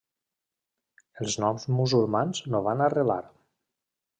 [1.25, 3.23] Els noms musulmans no van arrelar.